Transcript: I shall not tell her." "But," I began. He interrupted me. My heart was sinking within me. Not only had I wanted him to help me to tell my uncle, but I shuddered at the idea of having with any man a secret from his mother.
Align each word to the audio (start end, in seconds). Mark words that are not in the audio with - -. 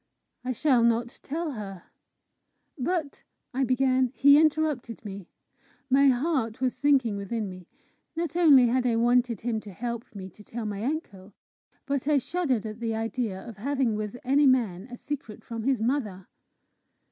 I 0.43 0.51
shall 0.51 0.81
not 0.83 1.19
tell 1.21 1.51
her." 1.51 1.83
"But," 2.75 3.21
I 3.53 3.63
began. 3.63 4.07
He 4.15 4.35
interrupted 4.41 5.05
me. 5.05 5.29
My 5.91 6.07
heart 6.07 6.59
was 6.59 6.73
sinking 6.75 7.17
within 7.17 7.47
me. 7.47 7.67
Not 8.15 8.35
only 8.35 8.65
had 8.65 8.87
I 8.87 8.95
wanted 8.95 9.41
him 9.41 9.59
to 9.59 9.71
help 9.71 10.05
me 10.15 10.27
to 10.31 10.43
tell 10.43 10.65
my 10.65 10.83
uncle, 10.83 11.33
but 11.85 12.07
I 12.07 12.17
shuddered 12.17 12.65
at 12.65 12.79
the 12.79 12.95
idea 12.95 13.47
of 13.47 13.57
having 13.57 13.93
with 13.93 14.17
any 14.23 14.47
man 14.47 14.87
a 14.89 14.97
secret 14.97 15.43
from 15.43 15.65
his 15.65 15.83
mother. 15.83 16.25